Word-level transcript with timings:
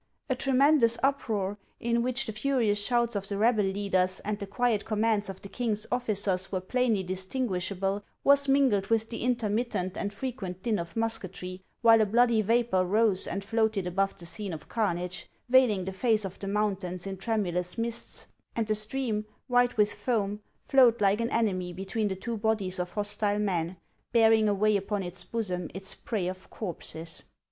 A 0.31 0.35
tremendous 0.35 0.97
uproar, 1.03 1.59
in 1.79 2.01
which 2.01 2.25
the 2.25 2.31
furious 2.31 2.83
shouts 2.83 3.15
of 3.15 3.27
the 3.27 3.37
rebel 3.37 3.63
leaders 3.65 4.19
and 4.21 4.39
the 4.39 4.47
quiet 4.47 4.83
commands 4.83 5.29
of 5.29 5.43
the 5.43 5.47
king's 5.47 5.85
officers 5.91 6.51
were 6.51 6.59
plainly 6.59 7.03
396 7.03 7.13
HANS 7.13 7.13
OF 7.13 7.77
ICELAND. 7.77 8.01
distinguishable, 8.01 8.05
was 8.23 8.47
mingled 8.47 8.87
with 8.87 9.09
the 9.11 9.21
intermittent 9.23 9.95
and 9.95 10.11
frequent 10.11 10.63
din 10.63 10.79
of 10.79 10.95
musketry, 10.95 11.61
while 11.83 12.01
a 12.01 12.07
bloody 12.07 12.41
vapor 12.41 12.83
rose 12.83 13.27
and 13.27 13.43
floated 13.45 13.85
above 13.85 14.17
the 14.17 14.25
scene 14.25 14.53
of 14.53 14.67
carnage, 14.67 15.29
veiling 15.49 15.85
the 15.85 15.91
face 15.93 16.25
of 16.25 16.39
the 16.39 16.47
mountains 16.47 17.05
in 17.05 17.15
tremulous 17.15 17.77
mists; 17.77 18.25
and 18.55 18.65
the 18.65 18.73
stream, 18.73 19.23
white 19.45 19.77
with 19.77 19.93
foam, 19.93 20.41
flowed 20.57 20.99
like 20.99 21.21
an 21.21 21.29
enemy 21.29 21.71
between 21.71 22.07
the 22.07 22.15
two 22.15 22.37
bodies 22.37 22.79
of 22.79 22.89
hostile 22.93 23.37
men, 23.37 23.77
bearing 24.11 24.49
away 24.49 24.75
upon 24.75 25.03
its 25.03 25.23
bosom 25.23 25.69
its 25.75 25.93
prey 25.93 26.27
of 26.27 26.49
corpses. 26.49 27.21